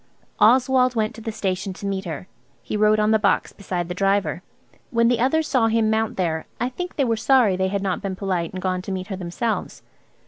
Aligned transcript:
Oswald 0.39 0.95
went 0.95 1.13
to 1.13 1.21
the 1.21 1.31
station 1.31 1.73
to 1.73 1.85
meet 1.85 2.05
her. 2.05 2.27
He 2.63 2.75
rode 2.75 2.99
on 2.99 3.11
the 3.11 3.19
box 3.19 3.53
beside 3.53 3.87
the 3.87 3.93
driver. 3.93 4.41
When 4.89 5.09
the 5.09 5.19
others 5.19 5.47
saw 5.47 5.67
him 5.67 5.91
mount 5.91 6.17
there 6.17 6.47
I 6.59 6.69
think 6.69 6.95
they 6.95 7.05
were 7.05 7.15
sorry 7.15 7.55
they 7.55 7.67
had 7.67 7.83
not 7.83 8.01
been 8.01 8.15
polite 8.15 8.51
and 8.51 8.63
gone 8.63 8.81
to 8.81 8.91
meet 8.91 9.09
her 9.09 9.15
themselves. 9.15 9.83